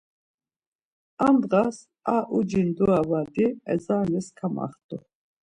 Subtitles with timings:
[1.25, 1.77] Ar ndğas,
[2.13, 4.97] ar uci ndura badi ezanes kamaxtu.